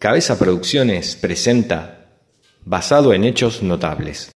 Cabeza 0.00 0.38
Producciones 0.38 1.14
presenta 1.14 2.06
Basado 2.64 3.12
en 3.12 3.22
Hechos 3.22 3.62
Notables. 3.62 4.32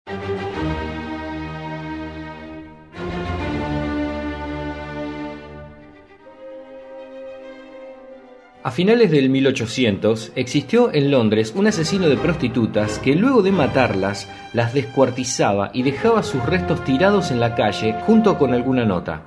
A 8.65 8.71
finales 8.73 9.13
del 9.13 9.31
1800 9.31 10.33
existió 10.35 10.93
en 10.93 11.13
Londres 11.13 11.53
un 11.55 11.69
asesino 11.69 12.09
de 12.09 12.17
prostitutas 12.17 12.99
que 12.99 13.15
luego 13.15 13.43
de 13.43 13.53
matarlas 13.53 14.29
las 14.53 14.75
descuartizaba 14.75 15.71
y 15.73 15.85
dejaba 15.85 16.25
sus 16.25 16.45
restos 16.45 16.83
tirados 16.83 17.31
en 17.31 17.39
la 17.39 17.55
calle 17.55 17.95
junto 18.05 18.37
con 18.37 18.53
alguna 18.53 18.85
nota. 18.85 19.23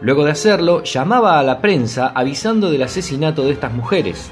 Luego 0.00 0.24
de 0.24 0.30
hacerlo, 0.30 0.82
llamaba 0.84 1.38
a 1.38 1.42
la 1.42 1.60
prensa 1.60 2.12
avisando 2.14 2.70
del 2.70 2.84
asesinato 2.84 3.44
de 3.44 3.52
estas 3.52 3.74
mujeres. 3.74 4.30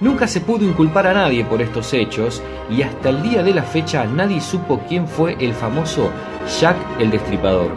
Nunca 0.00 0.26
se 0.26 0.40
pudo 0.40 0.64
inculpar 0.64 1.06
a 1.06 1.12
nadie 1.12 1.44
por 1.44 1.60
estos 1.60 1.92
hechos 1.92 2.42
y 2.70 2.80
hasta 2.80 3.10
el 3.10 3.22
día 3.22 3.42
de 3.42 3.52
la 3.52 3.62
fecha 3.62 4.06
nadie 4.06 4.40
supo 4.40 4.80
quién 4.88 5.06
fue 5.06 5.36
el 5.38 5.52
famoso 5.52 6.10
Jack 6.58 6.76
el 6.98 7.10
Destripador. 7.10 7.70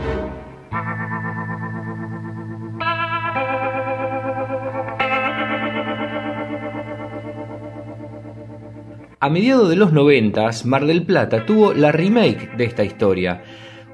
A 9.20 9.30
mediados 9.30 9.70
de 9.70 9.76
los 9.76 9.92
noventas, 9.92 10.66
Mar 10.66 10.86
del 10.86 11.06
Plata 11.06 11.46
tuvo 11.46 11.74
la 11.74 11.92
remake 11.92 12.56
de 12.58 12.66
esta 12.66 12.84
historia, 12.84 13.44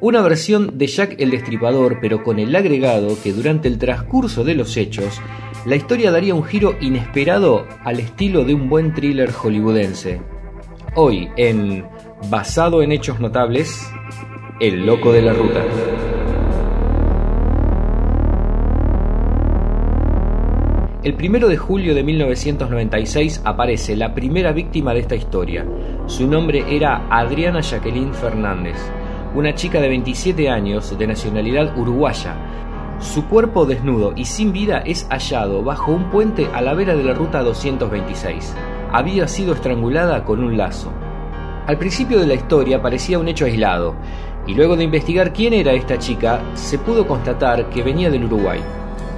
una 0.02 0.22
versión 0.22 0.78
de 0.78 0.88
Jack 0.88 1.16
el 1.20 1.32
Destripador, 1.32 2.00
pero 2.00 2.24
con 2.24 2.40
el 2.40 2.56
agregado 2.56 3.18
que 3.22 3.34
durante 3.34 3.68
el 3.68 3.78
transcurso 3.78 4.44
de 4.44 4.56
los 4.56 4.76
hechos, 4.78 5.20
la 5.66 5.76
historia 5.76 6.12
daría 6.12 6.34
un 6.34 6.44
giro 6.44 6.76
inesperado 6.80 7.68
al 7.84 8.00
estilo 8.00 8.46
de 8.46 8.54
un 8.54 8.70
buen 8.70 8.94
thriller 8.94 9.32
hollywoodense. 9.32 10.22
Hoy, 10.96 11.30
en 11.36 11.86
Basado 12.30 12.82
en 12.82 12.92
Hechos 12.92 13.20
Notables, 13.20 13.92
El 14.60 14.86
Loco 14.86 15.12
de 15.12 15.22
la 15.22 15.34
Ruta. 15.34 15.64
El 21.04 21.14
primero 21.16 21.48
de 21.48 21.58
julio 21.58 21.96
de 21.96 22.04
1996 22.04 23.42
aparece 23.46 23.96
la 23.96 24.14
primera 24.14 24.52
víctima 24.52 24.94
de 24.94 25.00
esta 25.02 25.16
historia. 25.16 25.66
Su 26.08 26.28
nombre 26.28 26.64
era 26.70 27.08
Adriana 27.10 27.62
Jacqueline 27.62 28.14
Fernández, 28.14 28.78
una 29.36 29.54
chica 29.56 29.80
de 29.80 29.90
27 29.90 30.50
años 30.50 30.98
de 30.98 31.08
nacionalidad 31.08 31.78
uruguaya. 31.78 32.36
Su 33.00 33.26
cuerpo 33.26 33.66
desnudo 33.66 34.14
y 34.16 34.26
sin 34.26 34.52
vida 34.52 34.80
es 34.80 35.08
hallado 35.10 35.64
bajo 35.64 35.92
un 35.92 36.10
puente 36.10 36.50
a 36.54 36.62
la 36.62 36.74
vera 36.74 36.96
de 36.96 37.04
la 37.04 37.14
ruta 37.14 37.42
226. 37.44 38.54
Había 38.92 39.28
sido 39.28 39.54
estrangulada 39.54 40.26
con 40.26 40.44
un 40.44 40.58
lazo. 40.58 40.92
Al 41.66 41.78
principio 41.78 42.20
de 42.20 42.28
la 42.28 42.34
historia 42.34 42.82
parecía 42.82 43.20
un 43.20 43.28
hecho 43.28 43.46
aislado, 43.46 43.96
y 44.48 44.54
luego 44.54 44.76
de 44.76 44.84
investigar 44.84 45.32
quién 45.32 45.54
era 45.54 45.74
esta 45.74 45.98
chica, 45.98 46.42
se 46.56 46.78
pudo 46.78 47.08
constatar 47.08 47.70
que 47.70 47.84
venía 47.84 48.10
del 48.10 48.26
Uruguay 48.26 48.62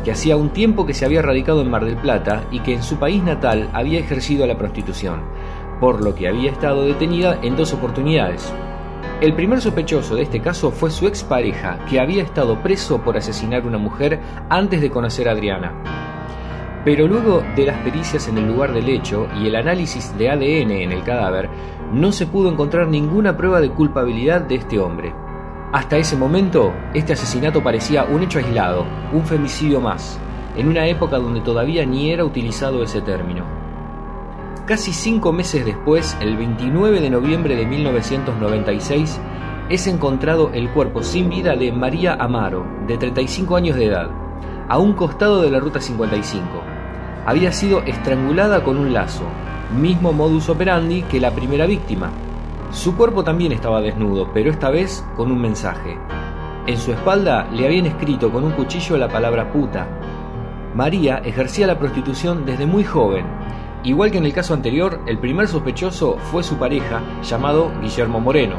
que 0.04 0.12
hacía 0.12 0.36
un 0.36 0.50
tiempo 0.50 0.86
que 0.86 0.94
se 0.94 1.06
había 1.06 1.22
radicado 1.22 1.62
en 1.62 1.70
Mar 1.70 1.86
del 1.86 1.96
Plata 1.96 2.44
y 2.52 2.60
que 2.60 2.74
en 2.74 2.84
su 2.84 2.98
país 2.98 3.24
natal 3.24 3.70
había 3.74 4.00
ejercido 4.00 4.48
la 4.48 4.58
prostitución, 4.58 5.22
por 5.80 6.04
lo 6.04 6.16
que 6.16 6.28
había 6.28 6.52
estado 6.52 6.84
detenida 6.84 7.40
en 7.42 7.56
dos 7.56 7.74
oportunidades. 7.74 8.52
El 9.22 9.36
primer 9.36 9.62
sospechoso 9.62 10.16
de 10.16 10.24
este 10.24 10.42
caso 10.42 10.72
fue 10.72 10.90
su 10.90 11.06
expareja, 11.06 11.78
que 11.88 12.00
había 12.00 12.24
estado 12.24 12.64
preso 12.64 13.04
por 13.04 13.16
asesinar 13.16 13.62
a 13.62 13.68
una 13.68 13.78
mujer 13.78 14.20
antes 14.50 14.82
de 14.82 14.90
conocer 14.90 15.30
a 15.30 15.34
Adriana. 15.34 15.74
Pero 16.84 17.08
luego 17.08 17.44
de 17.56 17.68
las 17.68 17.78
pericias 17.84 18.28
en 18.28 18.40
el 18.40 18.48
lugar 18.48 18.74
del 18.74 18.90
hecho 18.90 19.28
y 19.40 19.46
el 19.46 19.56
análisis 19.56 20.18
de 20.18 20.32
ADN 20.32 20.72
en 20.72 20.92
el 20.92 21.04
cadáver, 21.04 21.50
no 21.94 22.12
se 22.12 22.26
pudo 22.26 22.52
encontrar 22.52 22.88
ninguna 22.88 23.38
prueba 23.38 23.62
de 23.62 23.70
culpabilidad 23.70 24.42
de 24.42 24.56
este 24.56 24.80
hombre. 24.80 25.14
Hasta 25.72 25.98
ese 25.98 26.18
momento, 26.18 26.74
este 26.96 27.14
asesinato 27.14 27.62
parecía 27.62 28.06
un 28.06 28.24
hecho 28.24 28.40
aislado, 28.40 28.88
un 29.14 29.24
femicidio 29.24 29.80
más, 29.80 30.20
en 30.58 30.68
una 30.68 30.88
época 30.88 31.18
donde 31.18 31.42
todavía 31.42 31.86
ni 31.86 32.10
era 32.10 32.26
utilizado 32.26 32.82
ese 32.82 33.02
término. 33.02 33.61
Casi 34.72 34.94
cinco 34.94 35.34
meses 35.34 35.66
después, 35.66 36.16
el 36.22 36.38
29 36.38 37.02
de 37.02 37.10
noviembre 37.10 37.58
de 37.58 37.66
1996, 37.66 39.20
es 39.68 39.86
encontrado 39.86 40.52
el 40.54 40.70
cuerpo 40.70 41.04
sin 41.04 41.30
vida 41.30 41.58
de 41.58 41.74
María 41.74 42.14
Amaro, 42.14 42.66
de 42.88 42.98
35 42.98 43.58
años 43.58 43.76
de 43.76 43.88
edad, 43.88 44.10
a 44.70 44.78
un 44.78 44.94
costado 44.94 45.42
de 45.42 45.52
la 45.52 45.60
Ruta 45.60 45.82
55. 45.82 46.48
Había 47.26 47.52
sido 47.52 47.82
estrangulada 47.82 48.64
con 48.64 48.78
un 48.78 48.94
lazo, 48.94 49.26
mismo 49.78 50.14
modus 50.14 50.48
operandi 50.48 51.02
que 51.02 51.20
la 51.20 51.32
primera 51.32 51.66
víctima, 51.66 52.10
su 52.72 52.96
cuerpo 52.96 53.26
también 53.26 53.52
estaba 53.52 53.82
desnudo, 53.82 54.32
pero 54.34 54.52
esta 54.52 54.70
vez 54.70 55.04
con 55.18 55.34
un 55.34 55.42
mensaje. 55.42 55.98
En 56.66 56.78
su 56.78 56.94
espalda 56.94 57.46
le 57.52 57.66
habían 57.66 57.88
escrito 57.88 58.32
con 58.32 58.46
un 58.46 58.52
cuchillo 58.54 58.96
la 58.96 59.10
palabra 59.10 59.52
puta. 59.52 59.86
María 60.74 61.18
ejercía 61.18 61.68
la 61.68 61.78
prostitución 61.78 62.46
desde 62.46 62.66
muy 62.66 62.86
joven. 62.86 63.26
Igual 63.84 64.12
que 64.12 64.20
en 64.20 64.26
el 64.26 64.34
caso 64.34 64.54
anterior, 64.54 65.02
el 65.08 65.18
primer 65.18 65.48
sospechoso 65.48 66.18
fue 66.32 66.44
su 66.44 66.58
pareja, 66.58 67.02
llamado 67.24 67.72
Guillermo 67.82 68.20
Moreno. 68.20 68.58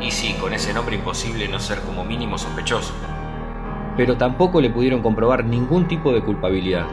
Y 0.00 0.12
sí, 0.12 0.36
con 0.40 0.54
ese 0.54 0.72
nombre 0.72 0.94
imposible 0.94 1.48
no 1.48 1.58
ser 1.58 1.80
como 1.80 2.04
mínimo 2.04 2.38
sospechoso. 2.38 2.94
Pero 3.96 4.16
tampoco 4.16 4.60
le 4.60 4.70
pudieron 4.70 5.02
comprobar 5.02 5.44
ningún 5.44 5.88
tipo 5.88 6.12
de 6.12 6.22
culpabilidad. 6.22 6.86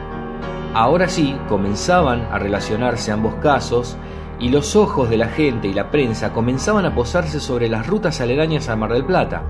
Ahora 0.74 1.08
sí, 1.08 1.36
comenzaban 1.48 2.26
a 2.32 2.38
relacionarse 2.40 3.12
ambos 3.12 3.34
casos 3.36 3.96
y 4.40 4.48
los 4.48 4.74
ojos 4.74 5.08
de 5.08 5.18
la 5.18 5.28
gente 5.28 5.68
y 5.68 5.72
la 5.72 5.92
prensa 5.92 6.32
comenzaban 6.32 6.84
a 6.84 6.94
posarse 6.96 7.38
sobre 7.38 7.68
las 7.68 7.86
rutas 7.86 8.20
aledañas 8.20 8.68
a 8.68 8.74
Mar 8.74 8.92
del 8.92 9.04
Plata. 9.04 9.42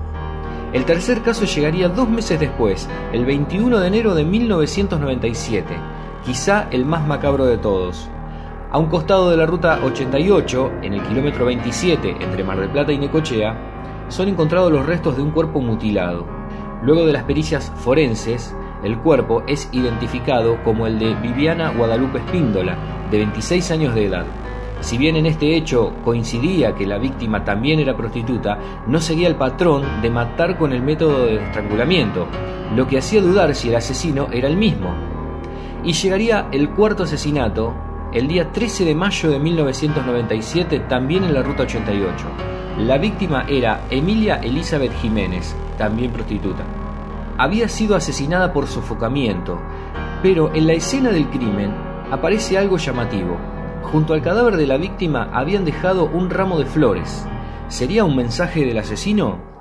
El 0.71 0.85
tercer 0.85 1.23
caso 1.23 1.45
llegaría 1.45 1.89
dos 1.89 2.07
meses 2.09 2.39
después, 2.39 2.87
el 3.11 3.25
21 3.25 3.79
de 3.79 3.87
enero 3.87 4.13
de 4.13 4.23
1997, 4.23 5.73
quizá 6.25 6.67
el 6.71 6.85
más 6.85 7.05
macabro 7.05 7.45
de 7.45 7.57
todos. 7.57 8.09
A 8.71 8.77
un 8.77 8.87
costado 8.87 9.29
de 9.29 9.37
la 9.37 9.45
ruta 9.45 9.79
88, 9.83 10.71
en 10.81 10.93
el 10.93 11.03
kilómetro 11.03 11.45
27 11.45 12.17
entre 12.21 12.43
Mar 12.43 12.59
del 12.59 12.69
Plata 12.69 12.91
y 12.91 12.97
Necochea, 12.97 13.55
son 14.07 14.29
encontrados 14.29 14.71
los 14.71 14.85
restos 14.85 15.15
de 15.15 15.21
un 15.21 15.31
cuerpo 15.31 15.59
mutilado. 15.59 16.25
Luego 16.81 17.05
de 17.05 17.13
las 17.13 17.23
pericias 17.23 17.71
forenses, 17.75 18.55
el 18.83 18.97
cuerpo 18.97 19.43
es 19.47 19.69
identificado 19.71 20.61
como 20.63 20.87
el 20.87 20.97
de 20.97 21.13
Viviana 21.15 21.71
Guadalupe 21.71 22.19
Espíndola, 22.19 22.77
de 23.11 23.17
26 23.17 23.71
años 23.71 23.95
de 23.95 24.05
edad. 24.05 24.25
Si 24.81 24.97
bien 24.97 25.15
en 25.15 25.25
este 25.25 25.55
hecho 25.55 25.93
coincidía 26.03 26.75
que 26.75 26.85
la 26.85 26.97
víctima 26.97 27.45
también 27.45 27.79
era 27.79 27.95
prostituta, 27.95 28.57
no 28.87 28.99
seguía 28.99 29.27
el 29.27 29.35
patrón 29.35 30.01
de 30.01 30.09
matar 30.09 30.57
con 30.57 30.73
el 30.73 30.81
método 30.81 31.25
de 31.25 31.35
estrangulamiento, 31.35 32.27
lo 32.75 32.87
que 32.87 32.97
hacía 32.97 33.21
dudar 33.21 33.55
si 33.55 33.69
el 33.69 33.75
asesino 33.75 34.27
era 34.31 34.47
el 34.47 34.57
mismo. 34.57 35.12
Y 35.83 35.93
llegaría 35.93 36.47
el 36.51 36.69
cuarto 36.69 37.03
asesinato 37.03 37.73
el 38.13 38.27
día 38.27 38.51
13 38.51 38.85
de 38.85 38.95
mayo 38.95 39.29
de 39.29 39.39
1997, 39.39 40.79
también 40.87 41.23
en 41.23 41.33
la 41.33 41.41
Ruta 41.41 41.63
88. 41.63 42.25
La 42.79 42.97
víctima 42.97 43.45
era 43.49 43.85
Emilia 43.89 44.35
Elizabeth 44.35 44.93
Jiménez, 45.01 45.55
también 45.77 46.11
prostituta. 46.11 46.63
Había 47.37 47.67
sido 47.67 47.95
asesinada 47.95 48.53
por 48.53 48.67
sofocamiento, 48.67 49.59
pero 50.21 50.53
en 50.53 50.67
la 50.67 50.73
escena 50.73 51.09
del 51.09 51.27
crimen 51.29 51.73
aparece 52.11 52.57
algo 52.57 52.77
llamativo. 52.77 53.37
Junto 53.81 54.13
al 54.13 54.21
cadáver 54.21 54.55
de 54.55 54.67
la 54.67 54.77
víctima 54.77 55.29
habían 55.33 55.65
dejado 55.65 56.05
un 56.05 56.29
ramo 56.29 56.59
de 56.59 56.65
flores. 56.65 57.25
¿Sería 57.67 58.05
un 58.05 58.15
mensaje 58.15 58.65
del 58.65 58.77
asesino? 58.77 59.52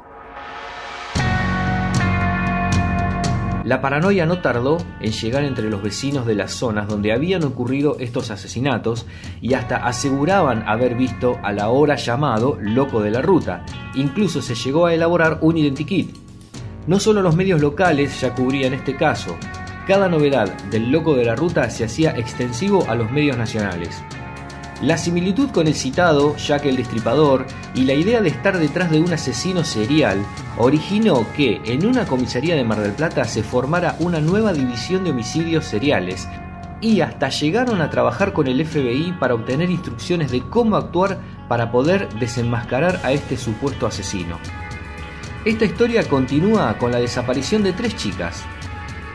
La 3.73 3.81
paranoia 3.81 4.27
no 4.27 4.41
tardó 4.41 4.77
en 5.01 5.13
llegar 5.13 5.45
entre 5.45 5.71
los 5.71 5.83
vecinos 5.83 6.27
de 6.27 6.35
las 6.35 6.53
zonas 6.53 6.87
donde 6.89 7.11
habían 7.11 7.43
ocurrido 7.43 7.97
estos 8.01 8.31
asesinatos 8.31 9.07
y 9.41 9.55
hasta 9.55 9.77
aseguraban 9.77 10.69
haber 10.69 10.95
visto 10.95 11.39
a 11.43 11.53
la 11.53 11.71
hora 11.71 11.97
llamado 11.97 12.59
loco 12.61 13.01
de 13.01 13.11
la 13.11 13.23
ruta. 13.23 13.65
Incluso 13.95 14.43
se 14.43 14.55
llegó 14.55 14.85
a 14.85 14.93
elaborar 14.93 15.39
un 15.41 15.57
identikit. 15.57 16.15
No 16.87 17.01
solo 17.01 17.23
los 17.23 17.35
medios 17.35 17.63
locales 17.63 18.21
ya 18.21 18.35
cubrían 18.35 18.75
este 18.75 18.95
caso, 18.95 19.39
cada 19.87 20.07
novedad 20.07 20.53
del 20.65 20.93
loco 20.93 21.15
de 21.15 21.25
la 21.25 21.35
ruta 21.35 21.71
se 21.71 21.85
hacía 21.85 22.11
extensivo 22.11 22.85
a 22.91 22.95
los 22.95 23.11
medios 23.11 23.39
nacionales. 23.39 24.03
La 24.83 24.99
similitud 24.99 25.51
con 25.51 25.69
el 25.69 25.77
citado 25.77 26.37
Jack 26.37 26.65
el 26.67 26.77
Destripador 26.77 27.47
y 27.73 27.85
la 27.85 27.95
idea 27.95 28.21
de 28.21 28.29
estar 28.29 28.59
detrás 28.59 28.91
de 28.91 29.01
un 29.01 29.13
asesino 29.13 29.63
serial 29.63 30.27
originó 30.59 31.25
que 31.37 31.61
en 31.65 31.87
una 31.87 32.05
comisaría 32.05 32.57
de 32.57 32.65
Mar 32.65 32.81
del 32.81 32.91
Plata 32.91 33.25
se 33.25 33.45
formara 33.45 33.95
una 34.01 34.21
nueva 34.21 34.53
división 34.53 35.05
de 35.05 35.11
homicidios 35.11 35.67
seriales 35.67 36.29
y 36.81 37.01
hasta 37.01 37.29
llegaron 37.29 37.81
a 37.81 37.91
trabajar 37.91 38.33
con 38.33 38.49
el 38.49 38.67
FBI 38.67 39.13
para 39.21 39.35
obtener 39.35 39.71
instrucciones 39.71 40.33
de 40.33 40.43
cómo 40.51 40.75
actuar 40.77 41.21
para 41.49 41.71
poder 41.71 42.09
desenmascarar 42.19 43.01
a 43.05 43.13
este 43.13 43.37
supuesto 43.37 43.87
asesino. 43.87 44.41
Esta 45.45 45.65
historia 45.65 46.03
continúa 46.09 46.77
con 46.77 46.91
la 46.91 46.99
desaparición 46.99 47.63
de 47.63 47.73
tres 47.73 47.95
chicas, 47.95 48.45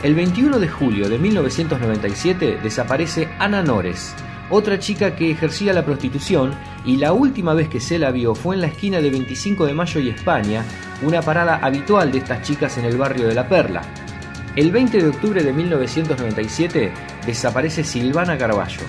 el 0.03 0.13
21 0.13 0.59
de 0.59 0.67
julio 0.67 1.09
de 1.09 1.17
1997 1.17 2.59
desaparece 2.61 3.29
Ana 3.39 3.63
Nores, 3.63 4.13
otra 4.49 4.79
chica 4.79 5.15
que 5.15 5.31
ejercía 5.31 5.73
la 5.73 5.83
prostitución 5.83 6.53
y 6.85 6.97
la 6.97 7.11
última 7.13 7.53
vez 7.53 7.67
que 7.67 7.79
se 7.79 7.99
la 7.99 8.11
vio 8.11 8.33
fue 8.33 8.55
en 8.55 8.61
la 8.61 8.67
esquina 8.67 9.01
de 9.01 9.09
25 9.09 9.65
de 9.65 9.73
Mayo 9.73 9.99
y 9.99 10.09
España, 10.09 10.63
una 11.01 11.21
parada 11.21 11.57
habitual 11.57 12.11
de 12.11 12.19
estas 12.19 12.41
chicas 12.43 12.77
en 12.77 12.85
el 12.85 12.97
barrio 12.97 13.27
de 13.27 13.35
La 13.35 13.47
Perla. 13.47 13.81
El 14.55 14.71
20 14.71 15.01
de 15.01 15.07
octubre 15.09 15.43
de 15.43 15.53
1997 15.53 16.91
desaparece 17.25 17.83
Silvana 17.83 18.37
Carballo. 18.37 18.81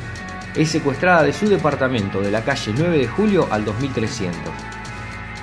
Es 0.54 0.70
secuestrada 0.70 1.24
de 1.24 1.32
su 1.32 1.48
departamento 1.48 2.20
de 2.20 2.30
la 2.30 2.42
calle 2.44 2.72
9 2.76 2.98
de 2.98 3.06
julio 3.06 3.48
al 3.50 3.64
2300. 3.64 4.38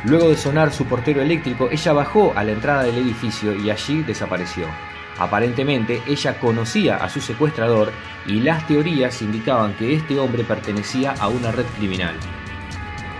Luego 0.06 0.30
de 0.30 0.38
sonar 0.38 0.72
su 0.72 0.86
portero 0.86 1.22
eléctrico, 1.22 1.68
ella 1.72 1.94
bajó 1.94 2.34
a 2.36 2.44
la 2.44 2.54
entrada 2.54 2.84
del 2.84 2.98
edificio 2.98 3.56
y 3.56 3.70
allí 3.70 4.02
desapareció. 4.04 4.66
Aparentemente, 5.18 6.02
ella 6.08 6.40
conocía 6.40 6.98
a 6.98 7.10
su 7.10 7.22
secuestrador 7.22 7.92
y 8.28 8.42
las 8.42 8.68
teorías 8.68 9.22
indicaban 9.22 9.76
que 9.76 9.94
este 9.96 10.20
hombre 10.20 10.44
pertenecía 10.44 11.14
a 11.20 11.28
una 11.28 11.52
red 11.52 11.66
criminal. 11.78 12.16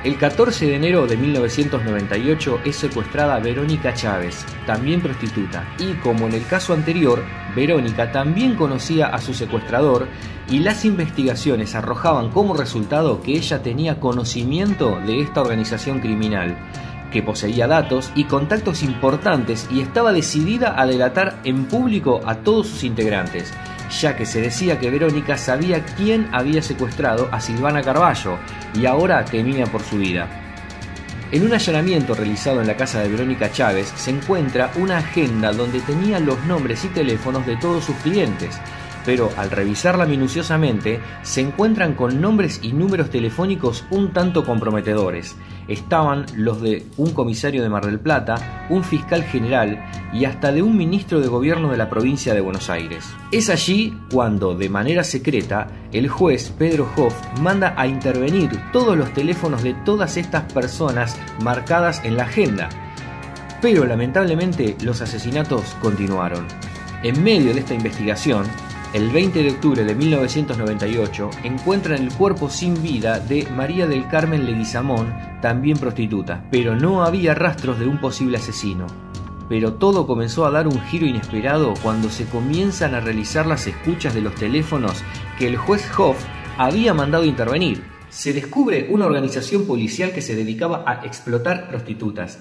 El 0.06 0.18
14 0.18 0.68
de 0.68 0.76
enero 0.76 1.08
de 1.08 1.18
1998 1.18 2.60
es 2.64 2.76
secuestrada 2.76 3.40
Verónica 3.40 3.92
Chávez, 3.96 4.46
también 4.68 5.02
prostituta, 5.02 5.68
y 5.80 5.94
como 5.94 6.28
en 6.28 6.34
el 6.34 6.46
caso 6.46 6.74
anterior, 6.74 7.24
Verónica 7.56 8.12
también 8.12 8.54
conocía 8.56 9.08
a 9.08 9.20
su 9.20 9.34
secuestrador 9.34 10.08
y 10.48 10.60
las 10.60 10.86
investigaciones 10.86 11.74
arrojaban 11.74 12.30
como 12.30 12.54
resultado 12.54 13.24
que 13.24 13.32
ella 13.32 13.64
tenía 13.64 14.00
conocimiento 14.00 15.00
de 15.08 15.22
esta 15.22 15.42
organización 15.42 16.00
criminal, 16.02 16.56
que 17.16 17.24
poseía 17.24 17.66
datos 17.66 18.12
y 18.14 18.26
contactos 18.26 18.84
importantes 18.84 19.70
y 19.72 19.80
estaba 19.80 20.12
decidida 20.12 20.78
a 20.78 20.86
delatar 20.86 21.40
en 21.46 21.64
público 21.64 22.20
a 22.26 22.36
todos 22.40 22.68
sus 22.68 22.84
integrantes, 22.84 23.54
ya 24.02 24.18
que 24.18 24.26
se 24.26 24.42
decía 24.42 24.82
que 24.82 24.90
Verónica 24.90 25.38
sabía 25.38 25.86
quién 25.86 26.28
había 26.34 26.62
secuestrado 26.62 27.30
a 27.32 27.40
Silvana 27.40 27.82
Carballo 27.82 28.38
y 28.74 28.86
ahora 28.86 29.24
temía 29.24 29.66
por 29.66 29.82
su 29.82 29.98
vida. 29.98 30.28
En 31.32 31.46
un 31.46 31.54
allanamiento 31.54 32.16
realizado 32.16 32.60
en 32.60 32.68
la 32.68 32.76
casa 32.76 33.00
de 33.00 33.08
Verónica 33.08 33.50
Chávez 33.50 33.94
se 33.96 34.12
encuentra 34.12 34.72
una 34.76 34.98
agenda 34.98 35.54
donde 35.54 35.80
tenía 35.80 36.20
los 36.20 36.44
nombres 36.44 36.84
y 36.84 36.90
teléfonos 36.90 37.46
de 37.46 37.56
todos 37.56 37.86
sus 37.86 37.96
clientes, 37.98 38.60
pero 39.06 39.30
al 39.38 39.52
revisarla 39.52 40.06
minuciosamente 40.06 41.00
se 41.22 41.42
encuentran 41.42 41.94
con 41.94 42.20
nombres 42.20 42.60
y 42.64 42.74
números 42.74 43.10
telefónicos 43.10 43.86
un 43.92 44.12
tanto 44.12 44.44
comprometedores. 44.44 45.36
Estaban 45.68 46.26
los 46.36 46.62
de 46.62 46.86
un 46.98 47.14
comisario 47.14 47.64
de 47.64 47.70
Mar 47.70 47.86
del 47.86 48.00
Plata, 48.00 48.68
un 48.70 48.84
fiscal 48.84 49.24
general 49.24 49.84
y 50.14 50.26
hasta 50.26 50.52
de 50.52 50.62
un 50.62 50.78
ministro 50.78 51.20
de 51.20 51.28
gobierno 51.28 51.72
de 51.72 51.78
la 51.78 51.90
provincia 51.90 52.34
de 52.34 52.42
Buenos 52.42 52.70
Aires. 52.70 53.06
Es 53.32 53.50
allí 53.50 53.98
cuando, 54.12 54.56
de 54.56 54.70
manera 54.70 55.04
secreta, 55.04 55.68
el 55.92 56.08
juez 56.08 56.54
Pedro 56.58 56.88
Hoff 56.96 57.16
manda 57.42 57.74
a 57.78 57.88
intervenir 57.88 58.50
todos 58.72 58.98
los 58.98 59.14
teléfonos 59.14 59.64
de 59.64 59.74
todas 59.86 60.18
estas 60.18 60.52
personas 60.52 61.18
marcadas 61.44 62.02
en 62.04 62.18
la 62.18 62.24
agenda. 62.24 62.70
Pero 63.62 63.86
lamentablemente 63.86 64.76
los 64.84 65.02
asesinatos 65.02 65.76
continuaron. 65.82 66.46
En 67.04 67.24
medio 67.24 67.54
de 67.54 67.60
esta 67.60 67.74
investigación, 67.74 68.46
el 68.96 69.10
20 69.10 69.44
de 69.44 69.50
octubre 69.52 69.84
de 69.84 69.94
1998 69.94 71.30
encuentran 71.44 72.02
el 72.02 72.14
cuerpo 72.14 72.50
sin 72.50 72.82
vida 72.82 73.20
de 73.20 73.46
María 73.54 73.88
del 73.88 74.08
Carmen 74.08 74.46
Leguizamón, 74.46 75.14
también 75.42 75.78
prostituta, 75.78 76.46
pero 76.50 76.78
no 76.78 77.04
había 77.04 77.36
rastros 77.36 77.78
de 77.78 77.88
un 77.88 78.00
posible 78.00 78.38
asesino. 78.38 78.88
Pero 79.50 79.74
todo 79.74 80.08
comenzó 80.08 80.46
a 80.46 80.52
dar 80.52 80.70
un 80.70 80.80
giro 80.80 81.06
inesperado 81.06 81.74
cuando 81.84 82.10
se 82.10 82.24
comienzan 82.24 82.96
a 82.96 83.02
realizar 83.02 83.46
las 83.46 83.68
escuchas 83.68 84.14
de 84.14 84.22
los 84.22 84.34
teléfonos 84.36 85.04
que 85.38 85.48
el 85.48 85.58
juez 85.58 85.86
Hoff 86.00 86.24
había 86.58 86.94
mandado 86.94 87.26
intervenir. 87.26 87.84
Se 88.08 88.32
descubre 88.32 88.88
una 88.90 89.08
organización 89.08 89.68
policial 89.68 90.14
que 90.14 90.22
se 90.22 90.38
dedicaba 90.38 90.86
a 90.88 91.06
explotar 91.06 91.68
prostitutas. 91.68 92.40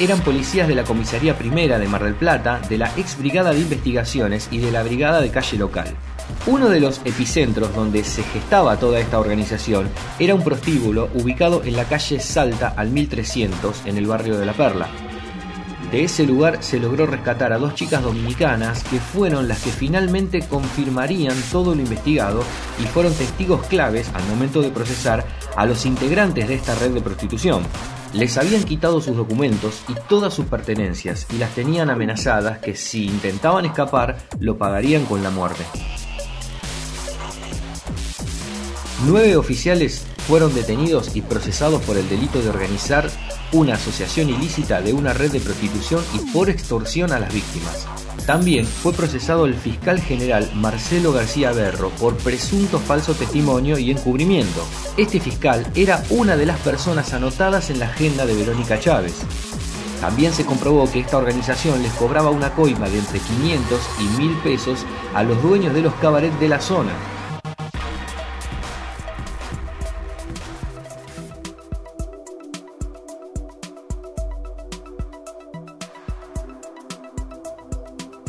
Eran 0.00 0.20
policías 0.20 0.66
de 0.66 0.74
la 0.74 0.84
Comisaría 0.84 1.36
Primera 1.36 1.78
de 1.78 1.86
Mar 1.86 2.02
del 2.02 2.14
Plata, 2.14 2.58
de 2.70 2.78
la 2.78 2.90
ex 2.96 3.18
Brigada 3.18 3.52
de 3.52 3.60
Investigaciones 3.60 4.48
y 4.50 4.56
de 4.56 4.72
la 4.72 4.82
Brigada 4.82 5.20
de 5.20 5.30
Calle 5.30 5.58
Local. 5.58 5.88
Uno 6.46 6.70
de 6.70 6.80
los 6.80 7.02
epicentros 7.04 7.74
donde 7.74 8.02
se 8.02 8.22
gestaba 8.22 8.78
toda 8.78 8.98
esta 8.98 9.20
organización 9.20 9.90
era 10.18 10.34
un 10.34 10.42
prostíbulo 10.42 11.10
ubicado 11.12 11.62
en 11.64 11.76
la 11.76 11.84
calle 11.84 12.18
Salta 12.18 12.72
al 12.76 12.88
1300 12.88 13.82
en 13.84 13.98
el 13.98 14.06
barrio 14.06 14.38
de 14.38 14.46
La 14.46 14.54
Perla. 14.54 14.88
De 15.92 16.04
ese 16.04 16.24
lugar 16.24 16.62
se 16.62 16.80
logró 16.80 17.04
rescatar 17.04 17.52
a 17.52 17.58
dos 17.58 17.74
chicas 17.74 18.02
dominicanas 18.02 18.82
que 18.84 19.00
fueron 19.00 19.48
las 19.48 19.60
que 19.62 19.70
finalmente 19.70 20.40
confirmarían 20.40 21.36
todo 21.52 21.74
lo 21.74 21.80
investigado 21.82 22.42
y 22.82 22.84
fueron 22.84 23.12
testigos 23.12 23.66
claves 23.66 24.10
al 24.14 24.24
momento 24.28 24.62
de 24.62 24.70
procesar 24.70 25.26
a 25.56 25.66
los 25.66 25.84
integrantes 25.84 26.48
de 26.48 26.54
esta 26.54 26.74
red 26.76 26.92
de 26.92 27.02
prostitución. 27.02 27.64
Les 28.12 28.36
habían 28.38 28.64
quitado 28.64 29.00
sus 29.00 29.16
documentos 29.16 29.82
y 29.88 29.94
todas 30.08 30.34
sus 30.34 30.46
pertenencias 30.46 31.26
y 31.32 31.38
las 31.38 31.54
tenían 31.54 31.90
amenazadas 31.90 32.58
que 32.58 32.74
si 32.74 33.06
intentaban 33.06 33.66
escapar 33.66 34.18
lo 34.40 34.58
pagarían 34.58 35.04
con 35.04 35.22
la 35.22 35.30
muerte. 35.30 35.64
Nueve 39.06 39.36
oficiales 39.36 40.04
fueron 40.26 40.52
detenidos 40.54 41.14
y 41.14 41.22
procesados 41.22 41.82
por 41.82 41.96
el 41.96 42.08
delito 42.08 42.42
de 42.42 42.50
organizar 42.50 43.08
una 43.52 43.74
asociación 43.74 44.28
ilícita 44.28 44.82
de 44.82 44.92
una 44.92 45.12
red 45.12 45.30
de 45.30 45.40
prostitución 45.40 46.04
y 46.14 46.32
por 46.32 46.50
extorsión 46.50 47.12
a 47.12 47.20
las 47.20 47.32
víctimas. 47.32 47.86
También 48.26 48.66
fue 48.66 48.92
procesado 48.92 49.46
el 49.46 49.54
fiscal 49.54 50.00
general 50.00 50.50
Marcelo 50.54 51.12
García 51.12 51.52
Berro 51.52 51.90
por 51.90 52.16
presunto 52.16 52.78
falso 52.78 53.14
testimonio 53.14 53.78
y 53.78 53.90
encubrimiento. 53.90 54.64
Este 54.96 55.20
fiscal 55.20 55.66
era 55.74 56.02
una 56.10 56.36
de 56.36 56.46
las 56.46 56.58
personas 56.60 57.12
anotadas 57.12 57.70
en 57.70 57.78
la 57.78 57.86
agenda 57.86 58.26
de 58.26 58.34
Verónica 58.34 58.78
Chávez. 58.78 59.14
También 60.00 60.32
se 60.32 60.46
comprobó 60.46 60.90
que 60.90 61.00
esta 61.00 61.18
organización 61.18 61.82
les 61.82 61.92
cobraba 61.92 62.30
una 62.30 62.54
coima 62.54 62.88
de 62.88 62.98
entre 62.98 63.18
500 63.18 63.80
y 64.00 64.18
1000 64.18 64.36
pesos 64.38 64.86
a 65.14 65.22
los 65.22 65.42
dueños 65.42 65.74
de 65.74 65.82
los 65.82 65.94
cabarets 65.94 66.38
de 66.40 66.48
la 66.48 66.60
zona. 66.60 66.92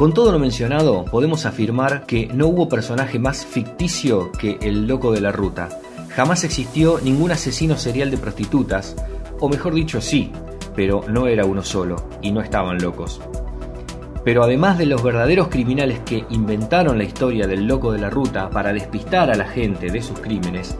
Con 0.01 0.15
todo 0.15 0.31
lo 0.31 0.39
mencionado, 0.39 1.05
podemos 1.05 1.45
afirmar 1.45 2.07
que 2.07 2.25
no 2.33 2.47
hubo 2.47 2.67
personaje 2.67 3.19
más 3.19 3.45
ficticio 3.45 4.31
que 4.31 4.57
el 4.59 4.87
loco 4.87 5.11
de 5.11 5.21
la 5.21 5.31
ruta. 5.31 5.69
Jamás 6.09 6.43
existió 6.43 6.99
ningún 7.03 7.29
asesino 7.29 7.77
serial 7.77 8.09
de 8.09 8.17
prostitutas, 8.17 8.95
o 9.39 9.47
mejor 9.47 9.75
dicho 9.75 10.01
sí, 10.01 10.31
pero 10.75 11.05
no 11.07 11.27
era 11.27 11.45
uno 11.45 11.61
solo, 11.61 12.03
y 12.23 12.31
no 12.31 12.41
estaban 12.41 12.81
locos. 12.81 13.21
Pero 14.25 14.41
además 14.41 14.79
de 14.79 14.87
los 14.87 15.03
verdaderos 15.03 15.49
criminales 15.49 15.99
que 15.99 16.25
inventaron 16.31 16.97
la 16.97 17.03
historia 17.03 17.45
del 17.45 17.67
loco 17.67 17.91
de 17.91 17.99
la 17.99 18.09
ruta 18.09 18.49
para 18.49 18.73
despistar 18.73 19.29
a 19.29 19.35
la 19.35 19.45
gente 19.45 19.91
de 19.91 20.01
sus 20.01 20.17
crímenes, 20.17 20.75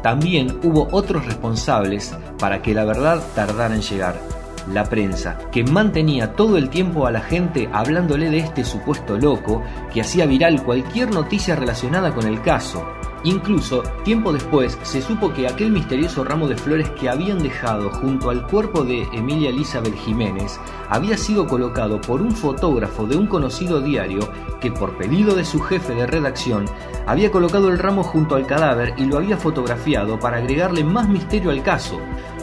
también 0.00 0.60
hubo 0.62 0.86
otros 0.92 1.26
responsables 1.26 2.14
para 2.38 2.62
que 2.62 2.72
la 2.72 2.84
verdad 2.84 3.20
tardara 3.34 3.74
en 3.74 3.82
llegar 3.82 4.39
la 4.68 4.84
prensa, 4.84 5.38
que 5.50 5.64
mantenía 5.64 6.34
todo 6.34 6.56
el 6.56 6.70
tiempo 6.70 7.06
a 7.06 7.10
la 7.10 7.20
gente 7.20 7.68
hablándole 7.72 8.30
de 8.30 8.38
este 8.38 8.64
supuesto 8.64 9.18
loco 9.18 9.62
que 9.92 10.00
hacía 10.00 10.26
viral 10.26 10.62
cualquier 10.62 11.12
noticia 11.12 11.56
relacionada 11.56 12.14
con 12.14 12.26
el 12.26 12.40
caso. 12.42 12.86
Incluso, 13.22 13.82
tiempo 14.02 14.32
después, 14.32 14.78
se 14.82 15.02
supo 15.02 15.30
que 15.32 15.46
aquel 15.46 15.70
misterioso 15.70 16.24
ramo 16.24 16.48
de 16.48 16.56
flores 16.56 16.88
que 16.90 17.10
habían 17.10 17.38
dejado 17.38 17.90
junto 17.90 18.30
al 18.30 18.46
cuerpo 18.46 18.82
de 18.82 19.02
Emilia 19.12 19.50
Elizabeth 19.50 19.94
Jiménez 19.94 20.58
había 20.88 21.18
sido 21.18 21.46
colocado 21.46 22.00
por 22.00 22.22
un 22.22 22.32
fotógrafo 22.32 23.06
de 23.06 23.16
un 23.16 23.26
conocido 23.26 23.82
diario 23.82 24.20
que, 24.58 24.72
por 24.72 24.96
pedido 24.96 25.34
de 25.34 25.44
su 25.44 25.60
jefe 25.60 25.94
de 25.94 26.06
redacción, 26.06 26.64
había 27.06 27.30
colocado 27.30 27.68
el 27.68 27.78
ramo 27.78 28.02
junto 28.02 28.36
al 28.36 28.46
cadáver 28.46 28.94
y 28.96 29.04
lo 29.04 29.18
había 29.18 29.36
fotografiado 29.36 30.18
para 30.18 30.38
agregarle 30.38 30.82
más 30.82 31.06
misterio 31.06 31.50
al 31.50 31.62
caso. 31.62 32.00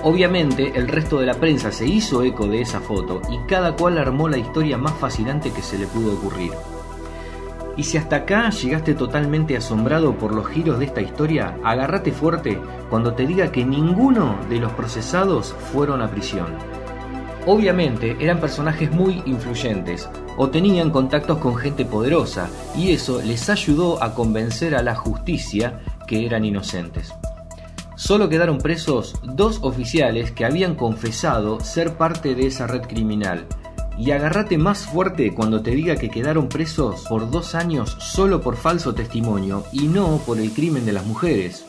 Obviamente, 0.08 0.72
el 0.74 0.88
resto 0.88 1.20
de 1.20 1.26
la 1.26 1.34
prensa 1.34 1.70
se 1.70 1.86
hizo 1.86 2.24
eco 2.24 2.48
de 2.48 2.62
esa 2.62 2.80
foto 2.80 3.22
y 3.30 3.40
cada 3.40 3.76
cual 3.76 3.98
armó 3.98 4.30
la 4.30 4.38
historia 4.38 4.78
más 4.78 4.94
fascinante 4.94 5.52
que 5.52 5.62
se 5.62 5.78
le 5.78 5.86
pudo 5.86 6.14
ocurrir. 6.14 6.54
Y 7.76 7.84
si 7.84 7.98
hasta 7.98 8.16
acá 8.16 8.50
llegaste 8.50 8.94
totalmente 8.94 9.58
asombrado 9.58 10.18
por 10.18 10.34
los 10.34 10.48
giros 10.48 10.80
de 10.80 10.86
esta 10.86 11.02
historia, 11.02 11.58
agárrate 11.62 12.14
fuerte 12.14 12.58
cuando 12.90 13.16
te 13.16 13.28
diga 13.28 13.52
que 13.52 13.66
ninguno 13.66 14.38
de 14.50 14.60
los 14.60 14.72
procesados 14.72 15.54
fueron 15.74 16.02
a 16.02 16.10
prisión. 16.10 16.56
Obviamente 17.46 18.16
eran 18.22 18.40
personajes 18.40 18.90
muy 18.90 19.22
influyentes 19.26 20.10
o 20.38 20.50
tenían 20.50 20.90
contactos 20.90 21.40
con 21.40 21.58
gente 21.58 21.84
poderosa 21.84 22.50
y 22.78 22.92
eso 22.92 23.22
les 23.22 23.50
ayudó 23.50 24.02
a 24.02 24.14
convencer 24.14 24.74
a 24.74 24.82
la 24.82 24.96
justicia 24.96 25.82
que 26.08 26.26
eran 26.26 26.46
inocentes. 26.46 27.14
Solo 27.98 28.30
quedaron 28.30 28.60
presos 28.60 29.16
dos 29.24 29.58
oficiales 29.64 30.32
que 30.32 30.46
habían 30.46 30.76
confesado 30.76 31.60
ser 31.62 31.98
parte 31.98 32.36
de 32.36 32.46
esa 32.46 32.68
red 32.68 32.84
criminal, 32.84 33.48
Y 33.98 34.12
agárrate 34.12 34.60
más 34.60 34.86
fuerte 34.86 35.34
cuando 35.34 35.64
te 35.64 35.72
diga 35.72 35.96
que 35.96 36.12
quedaron 36.12 36.48
presos 36.48 37.06
por 37.10 37.32
dos 37.32 37.56
años 37.56 37.98
solo 38.00 38.40
por 38.40 38.56
falso 38.56 38.94
testimonio 38.94 39.64
y 39.72 39.88
no 39.88 40.22
por 40.24 40.40
el 40.40 40.52
crimen 40.52 40.86
de 40.86 40.94
las 40.94 41.08
mujeres. 41.08 41.66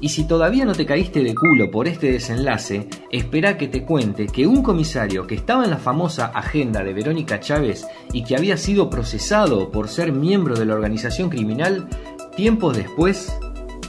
Y 0.00 0.08
si 0.08 0.26
todavía 0.26 0.64
no 0.64 0.72
te 0.72 0.84
caíste 0.84 1.22
de 1.22 1.36
culo 1.36 1.70
por 1.70 1.86
este 1.86 2.10
desenlace, 2.10 2.88
espera 3.12 3.56
que 3.56 3.68
te 3.68 3.84
cuente 3.84 4.26
que 4.26 4.48
un 4.48 4.64
comisario 4.64 5.28
que 5.28 5.36
estaba 5.36 5.62
en 5.62 5.70
la 5.70 5.78
famosa 5.78 6.26
agenda 6.26 6.82
de 6.82 6.92
Verónica 6.92 7.38
Chávez 7.38 7.86
y 8.12 8.24
que 8.24 8.36
había 8.36 8.56
sido 8.56 8.90
procesado 8.90 9.70
por 9.70 9.86
ser 9.86 10.10
miembro 10.10 10.56
de 10.56 10.64
la 10.64 10.74
organización 10.74 11.30
criminal, 11.30 11.88
tiempos 12.34 12.76
después 12.76 13.32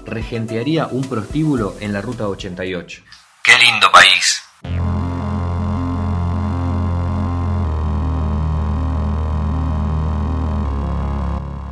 regentearía 0.06 0.88
un 0.88 1.04
prostíbulo 1.04 1.76
en 1.80 1.92
la 1.94 2.02
Ruta 2.02 2.28
88. 2.28 3.02
¡Qué 3.44 3.52
lindo 3.64 3.88
país! 3.92 4.42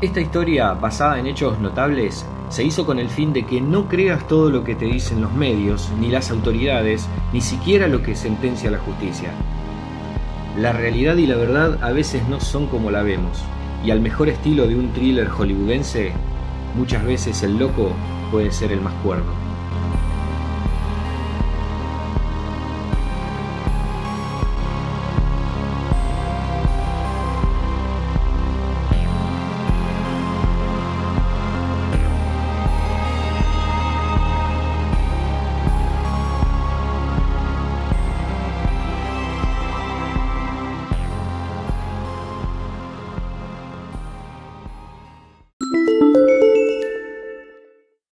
Esta 0.02 0.20
historia, 0.20 0.74
basada 0.74 1.18
en 1.18 1.28
hechos 1.28 1.60
notables, 1.60 2.26
se 2.50 2.64
hizo 2.64 2.86
con 2.86 3.00
el 3.00 3.10
fin 3.10 3.32
de 3.32 3.46
que 3.46 3.62
no 3.62 3.88
creas 3.88 4.28
todo 4.28 4.50
lo 4.50 4.64
que 4.64 4.76
te 4.76 4.86
dicen 4.86 5.22
los 5.22 5.32
medios, 5.32 5.90
ni 5.98 6.10
las 6.10 6.30
autoridades, 6.30 7.08
ni 7.32 7.40
siquiera 7.40 7.88
lo 7.88 8.04
que 8.04 8.16
sentencia 8.16 8.70
la 8.70 8.80
justicia. 8.80 9.32
La 10.58 10.74
realidad 10.74 11.16
y 11.16 11.26
la 11.26 11.38
verdad 11.38 11.82
a 11.82 11.92
veces 11.92 12.28
no 12.28 12.42
son 12.42 12.68
como 12.68 12.92
la 12.92 13.02
vemos, 13.02 13.42
y 13.86 13.92
al 13.92 14.02
mejor 14.02 14.28
estilo 14.28 14.68
de 14.68 14.76
un 14.76 14.92
thriller 14.92 15.30
hollywoodense, 15.30 16.12
muchas 16.76 17.06
veces 17.06 17.42
el 17.44 17.58
loco 17.58 17.94
puede 18.34 18.52
ser 18.52 18.72
el 18.72 18.82
más 18.82 18.96
cuerdo. 19.04 19.43